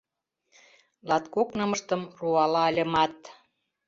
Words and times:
Латкок 1.09 1.49
нымыштым 1.57 2.01
руалальымат 2.19 3.15